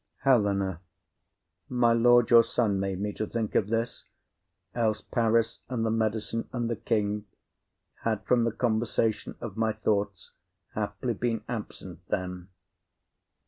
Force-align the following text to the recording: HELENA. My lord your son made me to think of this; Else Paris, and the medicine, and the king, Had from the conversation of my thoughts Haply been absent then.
HELENA. 0.23 0.81
My 1.69 1.93
lord 1.93 2.31
your 2.31 2.41
son 2.41 2.79
made 2.79 2.99
me 2.99 3.13
to 3.13 3.27
think 3.27 3.53
of 3.53 3.69
this; 3.69 4.05
Else 4.73 4.99
Paris, 5.01 5.59
and 5.69 5.85
the 5.85 5.91
medicine, 5.91 6.49
and 6.51 6.67
the 6.71 6.75
king, 6.75 7.25
Had 8.01 8.25
from 8.25 8.43
the 8.43 8.51
conversation 8.51 9.35
of 9.39 9.57
my 9.57 9.73
thoughts 9.73 10.31
Haply 10.73 11.13
been 11.13 11.43
absent 11.47 11.99
then. 12.07 12.47